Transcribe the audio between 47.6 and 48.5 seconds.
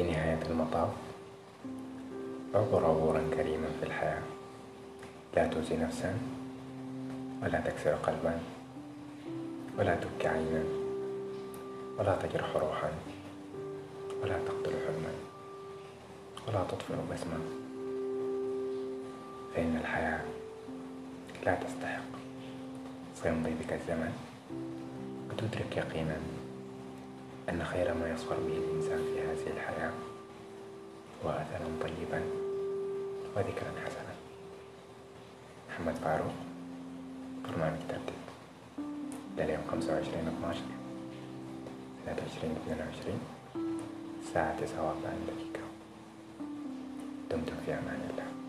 في أمان الله.